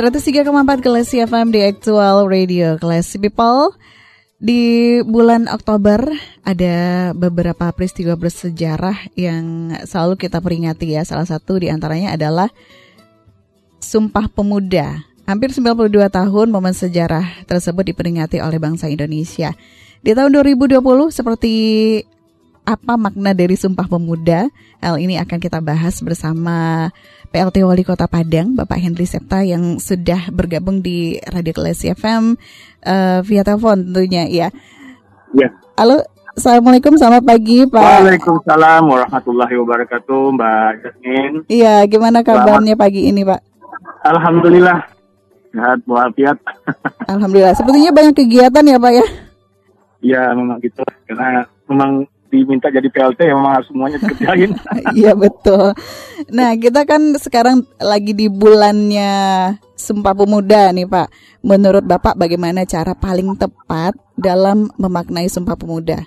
[0.00, 2.80] Empat Kelas FM di Actual Radio.
[2.80, 3.76] Kelas People
[4.40, 6.00] Di bulan Oktober
[6.40, 11.04] ada beberapa peristiwa bersejarah yang selalu kita peringati ya.
[11.04, 12.48] Salah satu di antaranya adalah
[13.84, 15.04] Sumpah Pemuda.
[15.28, 19.52] Hampir 92 tahun momen sejarah tersebut diperingati oleh bangsa Indonesia.
[20.00, 20.80] Di tahun 2020
[21.12, 21.52] seperti
[22.64, 24.48] apa makna dari Sumpah Pemuda?
[24.80, 26.88] Hal ini akan kita bahas bersama
[27.30, 32.34] PLT Wali Kota Padang, Bapak Henry Septa yang sudah bergabung di Radio Kelas FM
[32.82, 34.48] uh, via telepon tentunya ya.
[35.30, 35.54] Ya.
[35.78, 36.02] Halo,
[36.34, 37.78] Assalamualaikum, selamat pagi Pak.
[37.78, 41.36] Waalaikumsalam warahmatullahi wabarakatuh Mbak Jasmine.
[41.46, 42.82] Iya, gimana kabarnya selamat.
[42.82, 43.40] pagi ini Pak?
[44.10, 44.78] Alhamdulillah,
[45.54, 46.38] sehat walafiat.
[47.14, 49.06] Alhamdulillah, sepertinya banyak kegiatan ya Pak ya?
[50.02, 54.54] Iya, memang gitu, karena memang diminta jadi PLT ya memang harus semuanya dikerjain.
[54.96, 55.74] Iya betul.
[56.30, 59.12] Nah kita kan sekarang lagi di bulannya
[59.74, 61.08] Sumpah Pemuda nih Pak.
[61.42, 65.98] Menurut Bapak bagaimana cara paling tepat dalam memaknai Sumpah Pemuda?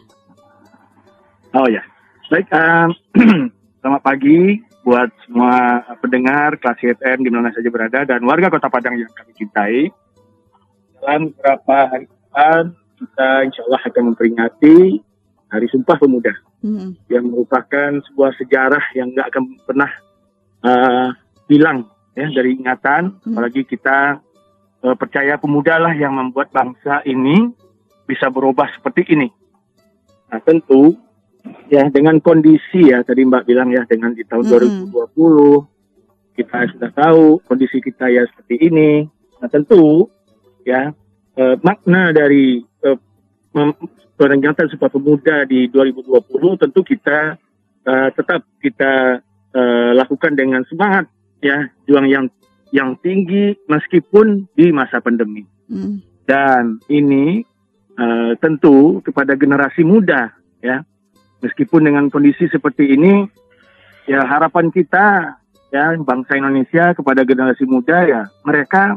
[1.54, 1.84] Oh ya,
[2.32, 2.50] baik.
[2.50, 2.90] Um,
[3.84, 8.98] selamat pagi buat semua pendengar kelas FM di mana saja berada dan warga Kota Padang
[8.98, 9.92] yang kami cintai.
[10.98, 12.62] Dalam beberapa hari depan
[13.00, 14.78] kita insya Allah akan memperingati
[15.54, 16.34] Hari Sumpah Pemuda
[16.66, 17.14] hmm.
[17.14, 19.92] yang merupakan sebuah sejarah yang nggak akan pernah
[20.66, 21.14] uh,
[21.46, 21.86] hilang
[22.18, 23.38] ya dari ingatan, hmm.
[23.38, 24.18] apalagi kita
[24.82, 27.54] uh, percaya pemuda lah yang membuat bangsa ini
[28.10, 29.30] bisa berubah seperti ini.
[30.34, 30.98] Nah tentu
[31.70, 34.90] ya dengan kondisi ya tadi Mbak bilang ya dengan di tahun hmm.
[34.90, 39.06] 2020 kita sudah tahu kondisi kita ya seperti ini.
[39.38, 40.10] Nah tentu
[40.66, 40.90] ya
[41.38, 42.66] uh, makna dari
[44.18, 47.38] peringatan Sumpah Pemuda di 2020 tentu kita
[47.86, 49.22] uh, tetap kita
[49.54, 51.10] uh, lakukan dengan semangat
[51.40, 52.26] ya juang yang
[52.74, 55.46] yang tinggi meskipun di masa pandemi.
[55.70, 56.02] Hmm.
[56.26, 57.46] Dan ini
[58.00, 60.34] uh, tentu kepada generasi muda
[60.64, 60.82] ya.
[61.44, 63.28] Meskipun dengan kondisi seperti ini
[64.08, 65.36] ya harapan kita
[65.76, 68.96] ya bangsa Indonesia kepada generasi muda ya mereka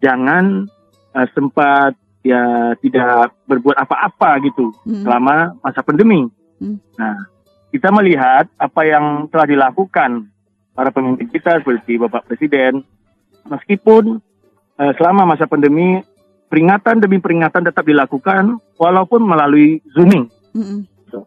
[0.00, 0.64] jangan
[1.12, 1.92] uh, sempat
[2.22, 5.02] ya tidak berbuat apa-apa gitu hmm.
[5.02, 6.30] selama masa pandemi.
[6.62, 6.78] Hmm.
[6.94, 7.26] Nah,
[7.74, 10.30] kita melihat apa yang telah dilakukan
[10.72, 12.86] para pemimpin kita seperti Bapak Presiden,
[13.50, 14.22] meskipun
[14.78, 16.00] uh, selama masa pandemi
[16.46, 20.30] peringatan demi peringatan tetap dilakukan walaupun melalui zooming.
[20.54, 20.86] Hmm.
[21.10, 21.26] So,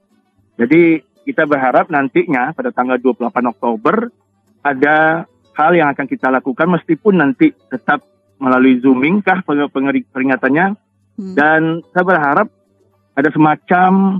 [0.56, 4.14] jadi kita berharap nantinya pada tanggal 28 Oktober
[4.62, 5.26] ada
[5.58, 8.06] hal yang akan kita lakukan meskipun nanti tetap
[8.38, 9.42] melalui zooming kah
[10.12, 10.78] peringatannya
[11.16, 11.34] Hmm.
[11.36, 11.62] Dan
[11.96, 12.48] saya berharap
[13.16, 14.20] ada semacam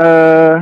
[0.00, 0.56] uh,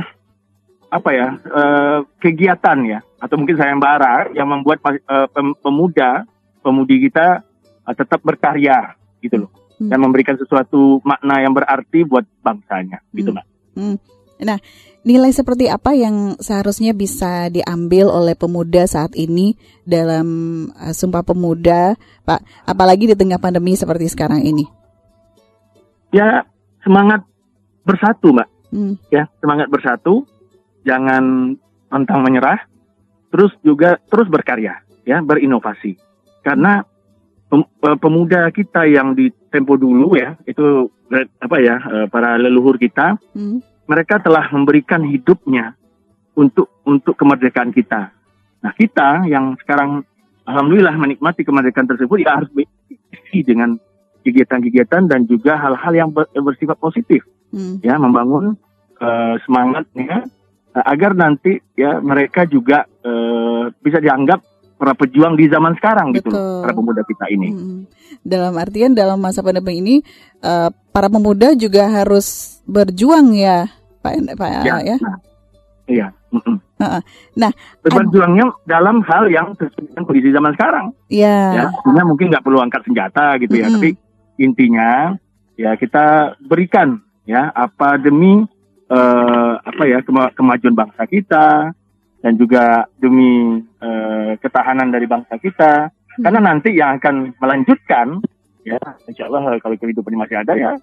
[0.89, 5.29] apa ya uh, kegiatan ya atau mungkin sayembara yang membuat uh,
[5.61, 6.25] pemuda
[6.59, 7.45] pemudi kita
[7.87, 9.87] uh, tetap berkarya gitu loh hmm.
[9.87, 13.45] dan memberikan sesuatu makna yang berarti buat bangsanya gitu mbak.
[13.77, 13.97] Hmm.
[14.39, 14.55] Nah,
[15.03, 20.27] nilai seperti apa yang seharusnya bisa diambil oleh pemuda saat ini dalam
[20.79, 22.63] uh, Sumpah Pemuda, Pak?
[22.63, 24.78] Apalagi di tengah pandemi seperti sekarang ini
[26.13, 26.45] ya
[26.83, 27.25] semangat
[27.85, 28.49] bersatu mbak.
[28.69, 29.01] Hmm.
[29.09, 30.25] ya semangat bersatu.
[30.85, 31.57] Jangan
[31.89, 32.61] pantang menyerah.
[33.29, 35.97] Terus juga terus berkarya ya berinovasi.
[36.45, 36.81] Karena
[37.53, 40.89] eh, pemuda kita yang di tempo dulu ya itu
[41.41, 43.89] apa ya eh, para leluhur kita hmm.
[43.89, 45.73] mereka telah memberikan hidupnya
[46.37, 48.13] untuk untuk kemerdekaan kita.
[48.61, 50.05] Nah kita yang sekarang
[50.45, 53.77] alhamdulillah menikmati kemerdekaan tersebut ya harus berisi dengan
[54.29, 57.81] kegiatan-kegiatan dan juga hal-hal yang bersifat positif hmm.
[57.81, 58.55] ya membangun
[59.01, 60.29] uh, semangatnya
[60.77, 64.45] uh, agar nanti ya mereka juga uh, bisa dianggap
[64.79, 66.39] para pejuang di zaman sekarang gitu Betul.
[66.39, 67.49] gitu para pemuda kita ini.
[67.51, 67.81] Hmm.
[68.23, 69.95] Dalam artian dalam masa pandemi ini
[70.39, 73.67] uh, para pemuda juga harus berjuang ya
[73.99, 74.79] Pak Pak ya.
[74.79, 74.97] ya?
[75.03, 75.17] Nah,
[75.89, 76.07] iya.
[76.29, 76.57] Mm -mm.
[77.35, 77.51] Nah,
[77.83, 80.85] berjuangnya dalam hal yang sesuai dengan kondisi zaman sekarang.
[81.09, 81.67] Iya.
[81.67, 83.81] Ya, mungkin nggak perlu angkat senjata gitu ya, mm -hmm.
[83.81, 83.89] tapi
[84.39, 85.13] intinya
[85.59, 88.47] ya kita berikan ya apa demi
[88.89, 91.75] uh, apa ya kema kemajuan bangsa kita
[92.19, 95.87] dan juga demi uh, ketahanan dari bangsa kita.
[95.87, 96.23] Hmm.
[96.23, 98.19] Karena nanti yang akan melanjutkan,
[98.67, 100.75] ya, insya Allah kalau kehidupan masih ada ya,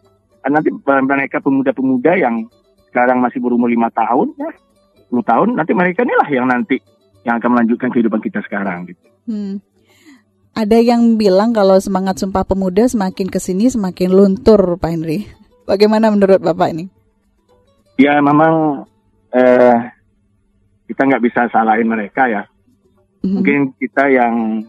[0.49, 2.49] nanti mereka pemuda-pemuda yang
[2.88, 4.49] sekarang masih berumur lima tahun, ya,
[5.12, 6.81] 10 tahun, nanti mereka inilah yang nanti
[7.29, 8.88] yang akan melanjutkan kehidupan kita sekarang.
[8.88, 9.05] Gitu.
[9.29, 9.61] Hmm.
[10.56, 15.29] Ada yang bilang kalau semangat Sumpah Pemuda semakin ke sini semakin luntur, Pak Henry.
[15.69, 16.88] Bagaimana menurut Bapak ini?
[18.00, 18.88] Ya, memang
[19.37, 19.76] eh,
[20.88, 22.49] kita nggak bisa salahin mereka ya.
[23.20, 23.32] Mm-hmm.
[23.37, 24.64] Mungkin kita yang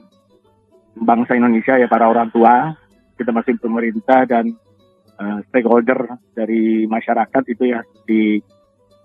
[1.00, 2.76] bangsa Indonesia ya para orang tua,
[3.16, 4.60] kita masih pemerintah dan
[5.24, 8.44] uh, stakeholder dari masyarakat itu ya di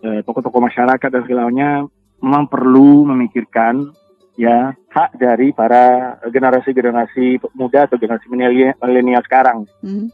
[0.02, 1.86] uh, tokoh-tokoh masyarakat dan segalanya
[2.18, 3.94] memang perlu memikirkan
[4.36, 9.68] ya hak dari para generasi-generasi muda atau generasi milenial sekarang.
[9.84, 10.08] Mm-hmm.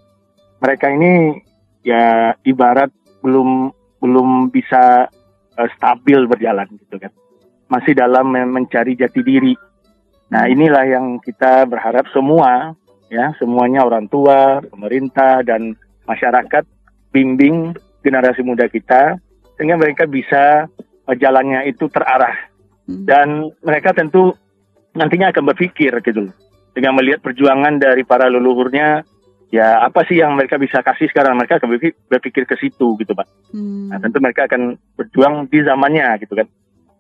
[0.58, 1.12] Mereka ini
[1.86, 2.90] ya ibarat
[3.22, 5.06] belum belum bisa
[5.58, 7.12] uh, stabil berjalan gitu kan.
[7.68, 9.54] Masih dalam mencari jati diri.
[10.28, 12.72] Nah, inilah yang kita berharap semua
[13.12, 15.76] ya, semuanya orang tua, pemerintah dan
[16.08, 16.64] masyarakat
[17.12, 19.20] bimbing generasi muda kita
[19.56, 20.64] sehingga mereka bisa
[21.04, 22.47] uh, jalannya itu terarah.
[22.88, 23.04] Hmm.
[23.04, 24.32] Dan mereka tentu
[24.96, 26.32] nantinya akan berpikir gitu
[26.72, 29.04] dengan melihat perjuangan dari para leluhurnya
[29.48, 31.72] ya apa sih yang mereka bisa kasih sekarang mereka akan
[32.08, 33.88] berpikir, ke situ gitu pak hmm.
[33.92, 36.46] nah, tentu mereka akan berjuang di zamannya gitu kan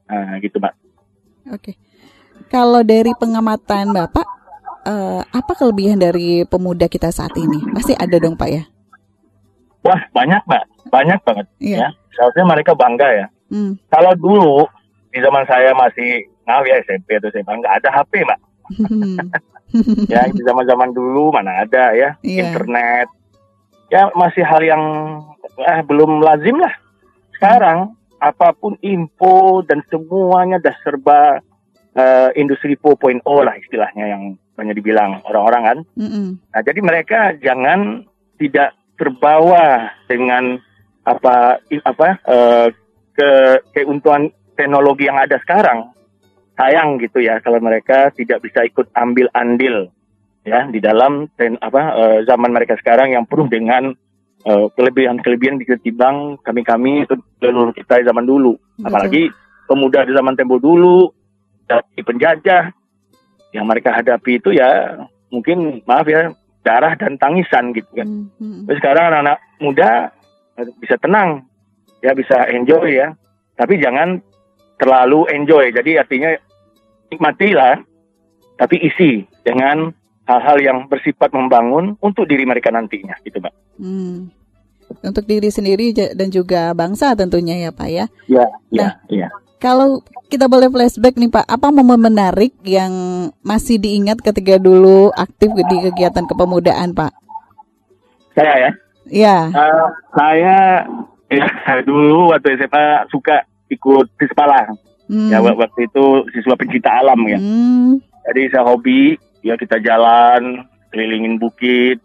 [0.08, 0.72] nah, gitu pak
[1.52, 1.74] oke okay.
[2.48, 4.24] kalau dari pengamatan bapak
[4.88, 8.64] uh, apa kelebihan dari pemuda kita saat ini pasti ada dong pak ya
[9.84, 11.92] wah banyak pak banyak banget yeah.
[11.92, 13.76] ya seharusnya mereka bangga ya hmm.
[13.92, 14.64] kalau dulu
[15.08, 18.40] di zaman saya masih nah ya SMP atau SMA nggak ada HP pak
[20.12, 22.48] ya di zaman zaman dulu mana ada ya yeah.
[22.48, 23.08] internet.
[23.88, 24.82] Ya masih hal yang
[25.56, 26.72] eh, belum lazim lah.
[27.36, 31.38] Sekarang apa pun info dan semuanya dah serba
[31.94, 34.22] uh, industri 4.0 lah istilahnya yang
[34.58, 35.78] banyak dibilang orang-orang kan.
[35.94, 36.26] Mm -hmm.
[36.52, 38.04] nah jadi mereka jangan
[38.42, 40.58] tidak terbawa dengan
[41.06, 42.68] apa apa uh,
[43.14, 43.30] ke
[43.72, 45.94] keuntungan teknologi yang ada sekarang
[46.58, 49.94] sayang gitu ya kalau mereka tidak bisa ikut ambil andil
[50.42, 53.94] ya di dalam ten, apa uh, zaman mereka sekarang yang penuh dengan
[54.42, 57.06] uh, kelebihan-kelebihan ketimbang kami-kami
[57.38, 58.58] leluhur kita zaman dulu.
[58.58, 58.86] Betul.
[58.90, 59.22] Apalagi
[59.70, 61.06] pemuda di zaman tempo dulu
[61.68, 62.74] dari penjajah
[63.54, 64.98] yang mereka hadapi itu ya
[65.30, 66.32] mungkin maaf ya
[66.66, 68.08] darah dan tangisan gitu kan.
[68.08, 68.60] Hmm, hmm.
[68.66, 69.90] Tapi sekarang anak-anak muda
[70.82, 71.46] bisa tenang
[72.02, 73.14] ya bisa enjoy ya.
[73.54, 74.22] Tapi jangan
[74.78, 75.74] terlalu enjoy.
[75.74, 76.30] Jadi artinya
[77.10, 77.82] nikmatilah,
[78.56, 79.90] tapi isi dengan
[80.24, 83.54] hal-hal yang bersifat membangun untuk diri mereka nantinya, gitu, Mbak.
[83.80, 84.30] Hmm.
[85.04, 88.06] Untuk diri sendiri dan juga bangsa tentunya ya, Pak ya.
[88.24, 89.28] Iya, iya, nah, iya.
[89.58, 92.92] Kalau kita boleh flashback nih Pak, apa momen menarik yang
[93.42, 97.12] masih diingat ketika dulu aktif di kegiatan kepemudaan Pak?
[98.38, 98.70] Saya ya?
[99.08, 99.36] Iya.
[99.50, 100.86] Uh, saya
[101.26, 101.46] ya,
[101.88, 104.76] dulu waktu SMA suka ikut Tispalang.
[105.08, 105.32] Hmm.
[105.32, 107.40] Ya waktu itu siswa pencinta alam ya.
[107.40, 108.00] Hmm.
[108.28, 112.00] Jadi saya hobi ya kita jalan kelilingin bukit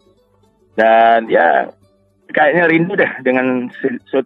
[0.76, 1.68] dan ya
[2.32, 3.68] kayaknya rindu deh dengan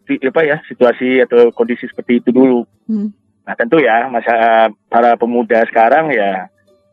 [0.07, 2.63] apa ya situasi atau kondisi seperti itu dulu.
[2.87, 3.11] Hmm.
[3.43, 6.47] Nah tentu ya masa para pemuda sekarang ya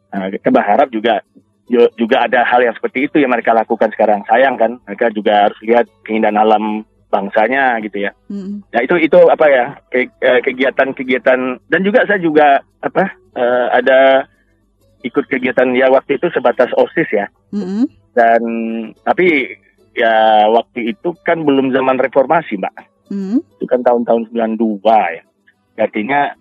[0.10, 1.22] nah, kita berharap juga
[1.70, 4.26] juga ada hal yang seperti itu yang mereka lakukan sekarang.
[4.26, 8.12] Sayang kan mereka juga harus lihat keindahan alam bangsanya gitu ya.
[8.28, 8.66] Hmm.
[8.74, 10.10] Ya itu itu apa ya eh,
[10.44, 14.30] kegiatan-kegiatan dan juga saya juga apa uh, ada
[15.06, 17.30] ikut kegiatan ya waktu itu sebatas osis ya.
[17.54, 17.86] Hmm.
[18.16, 18.42] Dan
[19.06, 19.60] tapi
[19.96, 22.74] ya waktu itu kan belum zaman reformasi mbak.
[23.10, 23.40] Hmm.
[23.62, 25.24] Itu kan tahun-tahun 92 ya.
[25.76, 26.34] Artinya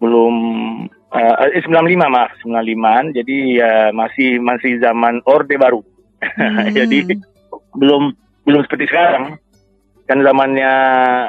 [0.00, 0.34] belum
[1.12, 1.72] uh, eh 95
[2.08, 5.82] maaf 95 jadi ya masih masih zaman orde baru.
[6.16, 6.72] Hmm.
[6.72, 7.04] jadi
[7.76, 8.16] belum
[8.48, 9.36] belum seperti sekarang
[10.06, 10.72] kan zamannya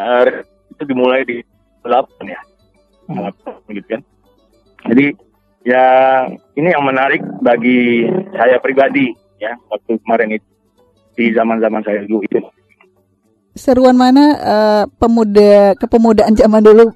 [0.06, 0.26] uh,
[0.74, 1.42] itu dimulai di
[1.82, 2.42] 8 ya.
[3.08, 3.32] Hmm.
[3.74, 4.02] gitu kan.
[4.88, 5.06] Jadi
[5.68, 5.86] ya
[6.56, 10.48] ini yang menarik bagi saya pribadi ya waktu kemarin itu
[11.18, 12.40] di zaman-zaman saya dulu itu.
[13.58, 16.94] Seruan mana uh, pemuda kepemudaan zaman dulu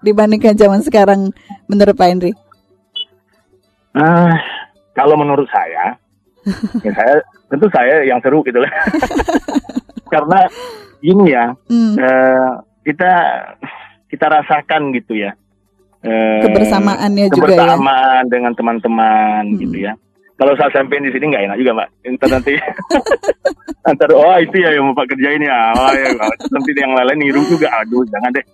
[0.00, 1.28] dibandingkan zaman sekarang
[1.68, 2.32] menurut Pak Henry?
[3.92, 4.32] Uh,
[4.96, 5.98] kalau menurut saya,
[6.86, 7.14] ya saya
[7.52, 8.72] tentu saya yang seru gitu lah.
[10.10, 10.40] Karena
[10.98, 11.94] gini ya, hmm.
[11.96, 12.50] uh,
[12.82, 13.12] kita
[14.08, 15.32] kita rasakan gitu ya.
[15.98, 17.58] Uh, kebersamaannya juga ya.
[17.58, 19.58] Kebersamaan dengan teman-teman hmm.
[19.62, 19.92] gitu ya.
[20.38, 21.88] Kalau saya sampai di sini nggak enak juga, Mbak.
[22.06, 22.54] Entar nanti
[23.90, 25.74] antar oh itu ya yang mau Pak kerjain ya.
[25.74, 26.14] Oh ya,
[26.54, 27.66] nanti yang lain niru juga.
[27.82, 28.46] Aduh, jangan deh.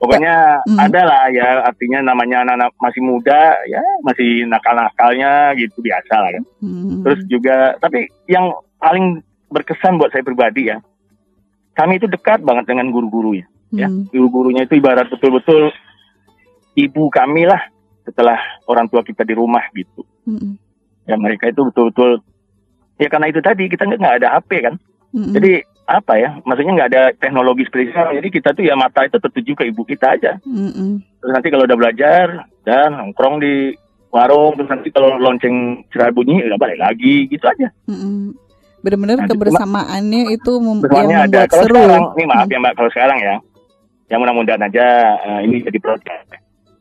[0.00, 0.78] Pokoknya Hmm.
[0.80, 6.44] ada lah ya artinya namanya anak-anak masih muda ya masih nakal-nakalnya gitu biasa lah kan.
[6.64, 7.02] Hmm.
[7.06, 8.50] Terus juga tapi yang
[8.82, 10.78] paling berkesan buat saya pribadi ya.
[11.76, 13.46] Kami itu dekat banget dengan guru-gurunya.
[13.72, 13.88] ya.
[13.88, 14.08] Hmm.
[14.08, 15.72] Guru-gurunya itu ibarat betul-betul
[16.78, 17.60] ibu kami lah
[18.06, 20.04] setelah orang tua kita di rumah gitu.
[20.24, 20.56] Hmm.
[21.08, 22.20] Ya mereka itu betul-betul
[22.98, 24.74] ya karena itu tadi kita nggak ada HP kan.
[25.12, 25.32] Hmm.
[25.32, 26.36] Jadi apa ya?
[26.44, 28.12] Maksudnya nggak ada teknologi seperti sekarang.
[28.20, 30.32] Jadi kita tuh ya mata itu tertuju ke ibu kita aja.
[30.44, 31.00] Hmm.
[31.20, 32.26] Terus nanti kalau udah belajar
[32.66, 33.72] dan nongkrong di
[34.08, 37.68] warung terus nanti kalau lonceng cerah bunyi ya balik lagi gitu aja.
[37.88, 38.32] Hmm.
[38.78, 41.18] Benar-benar Nah, cuma- kebersamaannya itu mem- yang ada.
[41.24, 41.74] membuat Kalau seru.
[41.76, 43.34] sekarang, ini maaf ya mbak, kalau sekarang ya,
[44.08, 44.86] yang mudah-mudahan aja
[45.18, 46.20] eh, ini jadi proyek.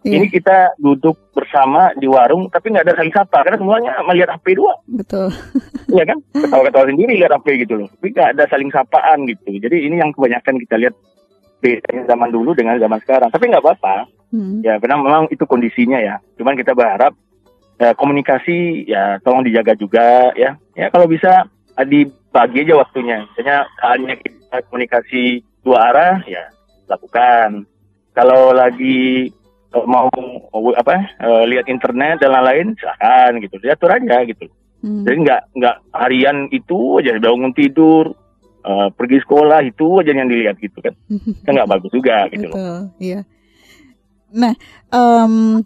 [0.05, 4.29] Iya, Ini kita duduk bersama di warung, tapi nggak ada saling sapa karena semuanya melihat
[4.31, 5.27] HP dua, betul.
[5.99, 6.15] ya kan?
[6.31, 7.87] Ketawa-ketawa sendiri lihat HP gitu loh.
[7.91, 9.57] Tapi nggak ada saling sapaan gitu.
[9.57, 10.95] Jadi ini yang kebanyakan kita lihat
[11.57, 13.27] bedanya zaman dulu dengan zaman sekarang.
[13.27, 13.95] Tapi nggak apa-apa.
[14.29, 14.61] Hmm.
[14.61, 16.15] Ya, karena memang itu kondisinya ya.
[16.37, 17.11] Cuman kita berharap
[17.75, 20.55] eh, komunikasi ya tolong dijaga juga ya.
[20.71, 21.51] Ya kalau bisa
[21.85, 23.17] dibagi aja waktunya.
[23.29, 26.49] Misalnya hanya kita komunikasi dua arah ya
[26.89, 27.67] lakukan.
[28.17, 29.29] Kalau lagi
[29.75, 30.09] eh, mau
[30.73, 33.55] apa eh, lihat internet dan lain-lain silakan gitu.
[33.61, 34.49] Diatur aja gitu.
[34.81, 35.03] Hmm.
[35.05, 38.13] Jadi nggak nggak harian itu aja bangun tidur
[38.65, 40.95] eh, pergi sekolah itu aja yang dilihat gitu kan.
[41.45, 42.57] Kan nggak bagus juga gitu loh.
[42.57, 43.21] Betul, iya.
[44.27, 44.53] Nah,
[44.91, 45.63] em,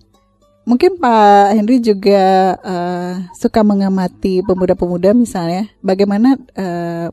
[0.63, 7.09] mungkin Pak Henry juga eh, suka mengamati pemuda-pemuda misalnya, bagaimana eh,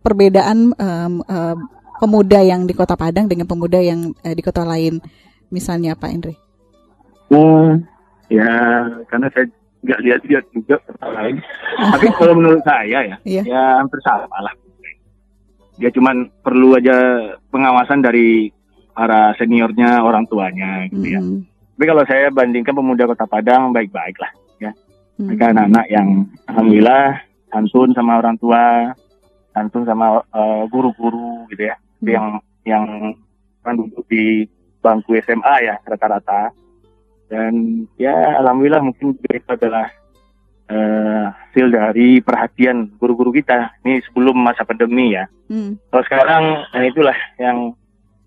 [0.00, 1.56] perbedaan em, eh,
[1.98, 5.02] pemuda yang di Kota Padang dengan pemuda yang eh, di kota lain,
[5.50, 6.36] misalnya Pak Henry.
[7.28, 7.84] Hmm,
[8.32, 8.48] ya
[9.12, 9.46] karena saya
[9.84, 11.36] nggak lihat-lihat juga kota lain.
[11.76, 13.42] Tapi kalau menurut saya ya, Iya.
[13.44, 14.54] ya hampir sama lah.
[15.78, 16.96] Dia cuman perlu aja
[17.54, 18.50] pengawasan dari
[18.90, 21.20] para seniornya, orang tuanya gitu ya.
[21.78, 24.34] Tapi kalau saya bandingkan pemuda Kota Padang baik-baik lah.
[24.58, 27.22] mm, Mereka anak-anak yang alhamdulillah
[27.54, 28.90] santun sama orang tua,
[29.54, 31.78] santun sama eh, guru-guru gitu ya.
[32.02, 32.10] Hmm.
[32.10, 32.26] Yang
[32.66, 32.84] yang
[33.62, 34.50] kan duduk di
[34.82, 36.50] bangku SMA ya rata-rata.
[37.30, 39.86] Dan ya alhamdulillah mungkin itu adalah
[40.66, 43.70] eh, hasil dari perhatian guru-guru kita.
[43.86, 45.30] Ini sebelum masa pandemi ya.
[45.46, 46.44] mm, Kalau sekarang
[46.74, 47.70] nah itulah yang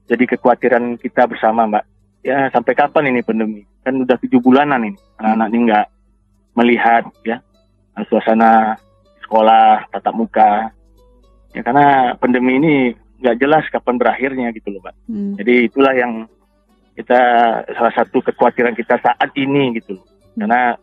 [0.07, 1.90] jadi kekhawatiran kita bersama Mbak.
[2.21, 3.65] Ya sampai kapan ini pandemi?
[3.81, 4.97] Kan udah tujuh bulanan ini.
[5.17, 5.87] Anak-anak ini nggak
[6.57, 7.37] melihat ya
[8.05, 8.77] suasana
[9.25, 10.69] sekolah tatap muka.
[11.51, 12.73] Ya karena pandemi ini
[13.21, 14.95] nggak jelas kapan berakhirnya gitu loh Mbak.
[15.09, 16.25] mm, Jadi itulah yang
[16.97, 17.21] kita
[17.73, 20.05] salah satu kekhawatiran kita saat ini gitu loh.
[20.37, 20.77] Karena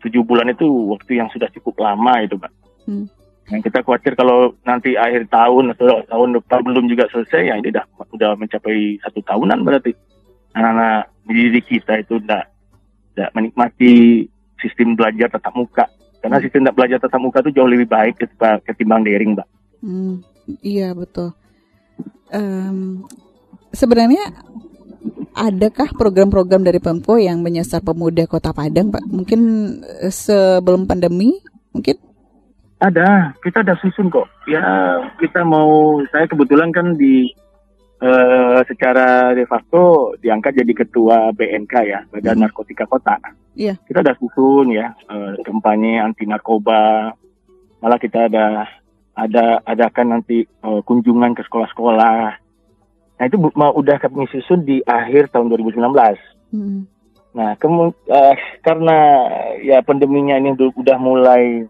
[0.00, 2.52] tujuh bulan itu waktu yang sudah cukup lama itu Mbak.
[2.88, 3.06] Hmm.
[3.50, 7.74] Yang kita khawatir kalau nanti akhir tahun atau tahun depan belum juga selesai ya ini
[7.74, 7.84] udah
[8.14, 9.90] udah mencapai satu tahunan berarti
[10.54, 12.42] anak-anak dididik kita itu udah
[13.14, 14.26] tidak menikmati
[14.58, 15.84] sistem belajar tatap muka
[16.20, 16.44] karena Hmm.
[16.44, 19.48] sistem belajar tatap muka itu jauh lebih baik ketimbang, ketimbang daring mbak.
[19.80, 20.14] mm,
[20.60, 21.32] iya betul.
[22.30, 23.02] Em,
[23.72, 24.22] sebenarnya
[25.34, 29.04] adakah program-program dari Pemko yang menyasar pemuda Kota Padang, Pak?
[29.08, 29.40] Mungkin
[30.04, 31.40] eh, sebelum pandemi,
[31.72, 31.96] mungkin?
[32.80, 34.24] Ada, kita ada susun kok.
[34.48, 34.60] Ya
[35.20, 37.28] kita mau, saya kebetulan kan di
[38.00, 42.42] eh, secara de facto diangkat jadi ketua BNK ya, Badan Hmm.
[42.44, 43.20] Narkotika Kota.
[43.52, 43.76] Iya.
[43.84, 47.12] Kita ada susun ya, eh, kampanye anti narkoba.
[47.80, 48.64] Malah kita ada
[49.12, 52.18] ada adakan nanti eh, kunjungan ke sekolah-sekolah.
[53.20, 56.16] Nah itu mau udah kami susun di akhir tahun 2019.
[56.50, 56.88] Mm,
[57.30, 59.22] Nah, kemu- eh, karena
[59.60, 61.62] ya pandeminya ini udah- mulai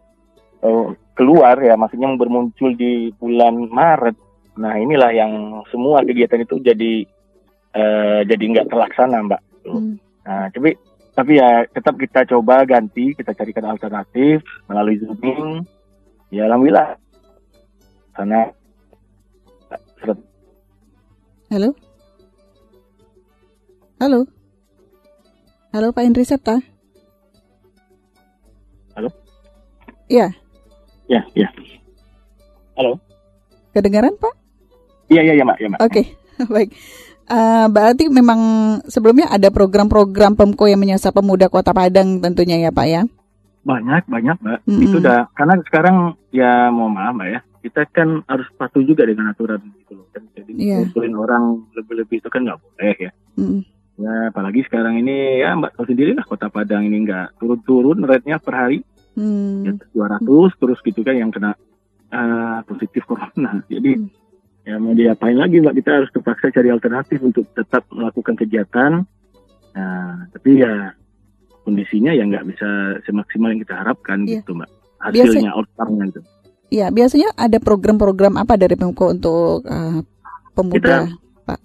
[0.61, 4.17] eh, keluar ya, maksudnya bermuncul di bulan Maret.
[4.61, 5.33] Nah, inilah yang
[5.73, 7.09] semua kegiatan itu jadi
[7.73, 9.43] eh, jadi nggak terlaksana, Mbak.
[9.65, 9.95] mm,
[10.29, 10.77] Nah, tapi
[11.17, 15.65] tapi ya tetap kita coba ganti, kita carikan alternatif melalui zooming.
[16.29, 17.01] Ya, alhamdulillah.
[18.15, 18.53] Karena
[21.51, 21.75] Halo?
[23.99, 24.21] Halo?
[25.75, 26.63] Halo Pak Indri Septa?
[28.95, 29.11] Halo?
[30.07, 30.31] Iya,
[31.11, 31.51] ya, ya.
[33.75, 34.40] kedengaran Pak?
[35.11, 35.81] Iya, iya, ya, Mbak, ya, Mbak.
[35.83, 36.03] Oke,
[36.55, 36.71] baik.
[37.31, 38.41] Eh, berarti memang
[38.87, 43.03] sebelumnya ada program-program Pemko yang menyasar pemuda Kota Padang tentunya ya Pak ya?
[43.63, 44.59] Banyak, banyak, Mbak.
[44.67, 44.83] Mm-mm.
[44.83, 45.97] Itu udah karena sekarang
[46.31, 47.41] ya mau maaf, Mbak ya.
[47.61, 50.07] Kita kan harus patuh juga dengan aturan gitu loh.
[50.11, 50.77] Kan jadi Iya.
[50.83, 51.43] ngumpulin orang
[51.77, 53.13] lebih-lebih itu kan nggak boleh ya.
[53.39, 53.63] Mm,
[54.01, 58.41] Ya, apalagi sekarang ini ya Mbak tahu sendiri lah Kota Padang ini nggak turun-turun rate-nya
[58.41, 58.81] per hari
[59.13, 59.73] mm, ya
[60.25, 60.25] 200
[60.57, 61.53] terus gitu kan yang kena
[62.09, 63.61] eh, positif corona.
[63.69, 64.09] Jadi Hmm.
[64.81, 65.77] Ya mau diapain lagi mbak?
[65.77, 69.05] Kita harus terpaksa cari alternatif untuk tetap melakukan kegiatan.
[69.77, 70.97] Nah tapi ya
[71.69, 74.41] kondisinya ya nggak bisa semaksimal yang kita harapkan Iya.
[74.41, 74.71] gitu mbak.
[75.01, 76.21] Hasilnya outcome-nya itu.
[76.71, 80.01] Ya, biasanya ada program-program apa dari Pemko untuk eh,
[80.55, 81.09] pemuda?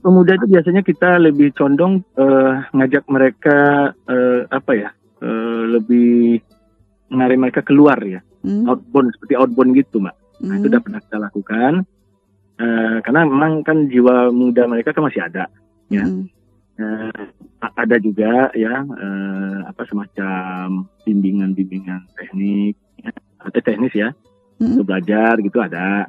[0.02, 4.90] pemuda itu biasanya kita lebih condong eh, ngajak mereka eh, apa ya
[5.22, 6.42] eh, lebih
[7.14, 8.20] menarik mereka keluar ya.
[8.42, 10.16] Hmm, outbound seperti outbound gitu mbak.
[10.42, 11.72] Nah, itu hmm, udah pernah kita lakukan
[12.56, 15.52] Eh, karena memang kan jiwa muda mereka kan masih ada
[15.92, 16.08] ya.
[16.76, 17.24] Eh,
[17.60, 23.12] a- ada juga ya eh, apa semacam bimbingan-bimbingan teknik ya,
[23.44, 24.16] eh, teknis ya
[24.60, 26.08] hmm, untuk belajar gitu ada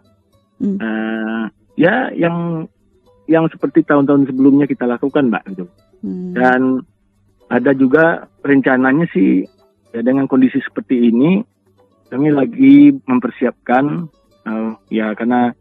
[0.57, 0.81] Hmm.
[0.81, 1.45] Eh,
[1.77, 2.65] ya yang
[3.29, 5.69] yang seperti tahun-tahun sebelumnya kita lakukan mbak gitu
[6.01, 6.33] hmm.
[6.33, 6.81] dan
[7.53, 9.45] ada juga rencananya sih
[9.93, 11.45] ya dengan kondisi seperti ini
[12.09, 14.09] kami lagi mempersiapkan
[14.49, 15.53] eh, ya karena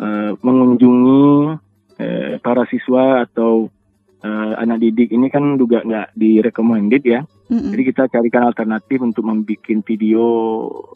[0.00, 1.56] eh, mengunjungi
[2.00, 3.68] eh, para siswa atau
[4.20, 7.70] eh, anak didik ini kan juga nggak direkomended ya Mm-mm.
[7.70, 10.24] jadi kita carikan alternatif untuk membuat video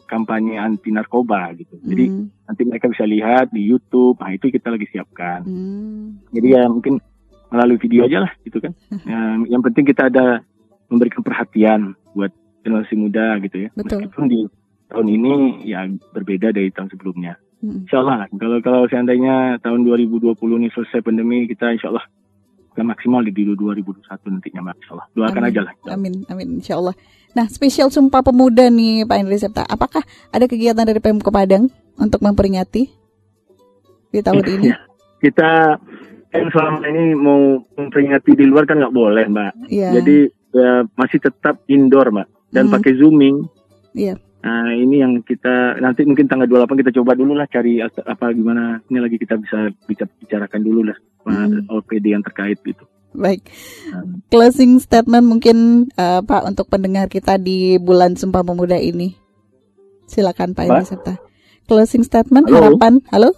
[0.09, 4.67] kampanye anti narkoba gitu jadi Hmm, nanti mereka bisa lihat di YouTube nah itu kita
[4.67, 6.27] lagi siapkan hmm.
[6.35, 6.99] jadi ya mungkin
[7.51, 8.73] melalui video aja lah gitu kan.
[9.11, 9.19] Ya,
[9.51, 10.41] yang penting kita ada
[10.87, 12.31] memberikan perhatian buat
[12.63, 13.69] generasi muda gitu ya.
[13.75, 14.07] Betul.
[14.07, 14.39] Meskipun di
[14.87, 15.33] tahun ini
[15.67, 17.35] ya berbeda dari tahun sebelumnya.
[17.61, 18.27] Insya Allah lah.
[18.35, 22.05] Kalau kalau seandainya tahun 2020 ini selesai pandemi kita insya Allah
[22.73, 24.01] akan maksimal di 2021
[24.33, 24.75] nantinya Mbak.
[24.81, 25.07] Insya Allah.
[25.13, 25.49] Doakan Amin.
[25.53, 25.73] aja lah.
[25.93, 26.95] Amin, amin, insya Allah.
[27.31, 29.63] Nah, spesial Sumpah Pemuda nih Pak Indri Septa.
[29.63, 30.01] Apakah
[30.31, 32.91] ada kegiatan dari Pemko Padang untuk memperingati
[34.09, 34.67] di tahun ini?
[34.67, 34.77] Ya,
[35.21, 35.77] kita
[36.31, 39.51] kan selama ini mau memperingati di luar kan nggak boleh Mbak.
[39.67, 39.89] Iya.
[40.01, 40.17] Jadi
[40.51, 42.73] ya, masih tetap indoor mbak dan Hmm.
[42.75, 43.47] pakai zooming.
[43.95, 44.15] Iya.
[44.41, 48.81] Nah ini yang kita nanti mungkin tanggal 28 kita coba dulu lah cari apa gimana
[48.83, 51.69] ini lagi kita bisa bica- bicarakan dulu lah Hmm.
[51.69, 52.81] OPD yang terkait gitu.
[53.13, 53.45] Baik.
[53.87, 54.25] Hmm.
[54.27, 55.57] Closing statement mungkin
[55.93, 59.13] eh, Pak untuk pendengar kita di bulan Sumpah Pemuda ini.
[60.03, 60.65] Silakan Pak?
[60.65, 61.13] Indri Septa.
[61.63, 62.57] Closing statement Halo?
[62.57, 62.93] harapan.
[63.07, 63.29] Halo?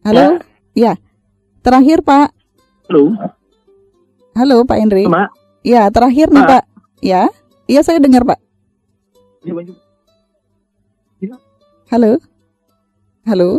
[0.00, 0.38] Halo?
[0.72, 0.94] Ya.
[1.60, 2.30] Terakhir Pak.
[2.86, 3.12] Halo,
[4.32, 5.04] Halo Pak Indri.
[5.04, 5.28] mbak.
[5.60, 6.48] Ya, terakhir nih Pak.
[6.48, 6.64] Pak.
[7.02, 7.26] Ya.
[7.66, 8.38] Iya saya dengar Pak.
[11.88, 12.10] Halo?
[13.24, 13.50] Halo?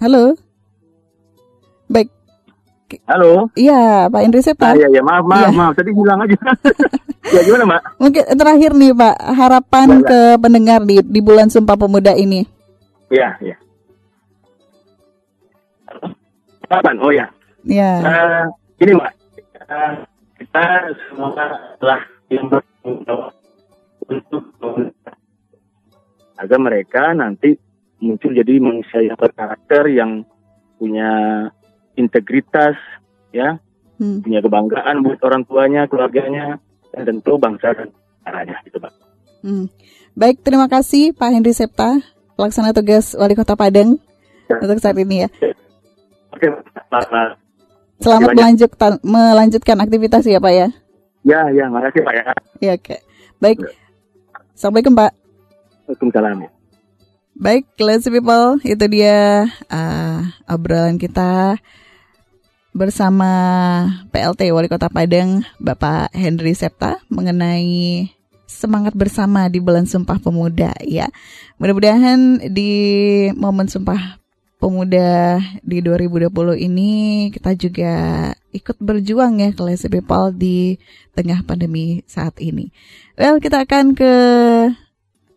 [0.00, 0.22] Halo?
[1.90, 2.08] Baik.
[3.04, 3.52] Halo.
[3.52, 4.72] Iya, Pak Indri Septa.
[4.72, 5.48] Ah, iya, iya, maaf, maaf, Iya.
[5.52, 5.72] maaf.
[5.76, 6.38] Tadi hilang aja.
[7.36, 7.82] ya gimana mbak?
[8.00, 10.08] Mungkin terakhir nih Pak, harapan Ya, ya.
[10.08, 12.48] ke pendengar di di bulan Sumpah Pemuda ini.
[13.12, 13.56] Iya, iya.
[16.68, 16.96] Kapan?
[17.04, 17.28] Oh ya.
[17.68, 17.90] Ya.
[18.00, 18.44] Eh,
[18.80, 19.12] ini mbak,
[19.68, 19.92] Eh,
[20.40, 20.62] kita
[21.12, 21.28] semua
[21.76, 22.00] telah
[22.32, 22.48] yang
[22.88, 23.20] untuk
[26.38, 27.58] agar mereka nanti
[27.98, 30.22] muncul jadi manusia yang berkarakter yang
[30.78, 31.10] punya
[31.98, 32.78] integritas
[33.34, 33.58] ya
[33.98, 34.22] Hmm.
[34.22, 36.62] punya kebanggaan buat orang tuanya keluarganya
[36.94, 37.90] dan tentu bangsa dan
[38.22, 38.94] negaranya gitu pak
[39.38, 39.70] Hmm.
[40.18, 42.02] Baik, terima kasih Pak Henry Septa,
[42.34, 43.94] pelaksana tugas Wali Kota Padang
[44.50, 45.28] untuk saat ini ya.
[46.34, 46.48] oke.
[48.02, 50.68] Selamat melanjutkan melanjutkan aktivitas ya Pak ya.
[51.26, 52.24] Ya ya makasih pak ya
[52.58, 52.98] Ya, oke.
[53.38, 53.62] Baik.
[54.50, 55.12] Assalamualaikum Pak.
[55.86, 56.50] Waalaikumsalam ya.
[57.38, 60.18] Baik, Classy People, itu dia uh,
[60.50, 61.54] obrolan kita
[62.74, 63.30] bersama
[64.10, 68.10] PLT Wali Kota Padang, Bapak Henry Septa, mengenai
[68.50, 71.06] semangat bersama di bulan Sumpah Pemuda ya.
[71.62, 72.74] Mudah-mudahan di
[73.38, 74.18] momen Sumpah
[74.58, 76.90] Pemuda di 2020 ini
[77.30, 77.94] kita juga
[78.50, 80.74] ikut berjuang ya Classy People di
[81.14, 82.74] tengah pandemi saat ini.
[83.14, 84.14] Well, kita akan ke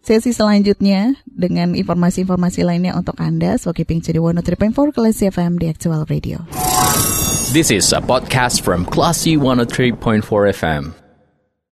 [0.02, 3.62] sesi selanjutnya dengan informasi-informasi lainnya untuk Anda.
[3.62, 6.42] So keeping to the 103.4 Classy FM di Actual Radio.
[7.54, 11.01] This is a podcast from Classy 103.4 FM.